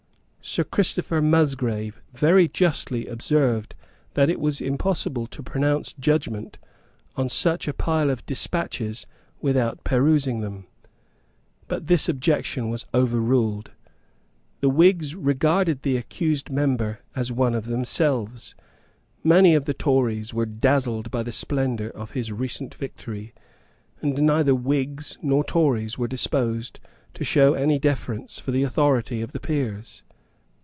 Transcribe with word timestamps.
Sir 0.43 0.63
Christopher 0.65 1.21
Musgrave 1.21 2.01
very 2.13 2.47
justly 2.47 3.05
observed 3.05 3.73
that 4.15 4.27
it 4.29 4.39
was 4.39 4.59
impossible 4.59 5.27
to 5.27 5.43
pronounce 5.43 5.93
judgment 5.93 6.57
on 7.15 7.29
such 7.29 7.67
a 7.67 7.73
pile 7.73 8.09
of 8.09 8.25
despatches 8.25 9.05
without 9.39 9.83
perusing 9.83 10.41
them; 10.41 10.65
but 11.67 11.85
this 11.87 12.09
objection 12.09 12.69
was 12.71 12.87
overruled. 12.93 13.71
The 14.61 14.69
Whigs 14.69 15.15
regarded 15.15 15.83
the 15.83 15.95
accused 15.95 16.49
member 16.49 16.99
as 17.15 17.31
one 17.31 17.53
of 17.53 17.65
themselves; 17.65 18.55
many 19.23 19.53
of 19.55 19.65
the 19.65 19.75
Tories 19.75 20.33
were 20.33 20.47
dazzled 20.47 21.11
by 21.11 21.21
the 21.23 21.31
splendour 21.31 21.89
of 21.89 22.11
his 22.11 22.31
recent 22.31 22.73
victory; 22.73 23.31
and 24.01 24.17
neither 24.17 24.55
Whigs 24.55 25.19
nor 25.21 25.43
Tories 25.45 25.97
were 25.99 26.07
disposed 26.09 26.79
to 27.13 27.23
show 27.23 27.53
any 27.53 27.77
deference 27.79 28.39
for 28.39 28.49
the 28.51 28.63
authority 28.63 29.21
of 29.21 29.33
the 29.33 29.39
Peers. 29.39 30.01